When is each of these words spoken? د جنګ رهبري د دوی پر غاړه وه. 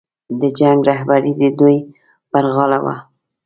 د 0.39 0.41
جنګ 0.57 0.79
رهبري 0.89 1.31
د 1.41 1.43
دوی 1.59 1.77
پر 2.31 2.43
غاړه 2.55 2.79
وه. 2.85 2.95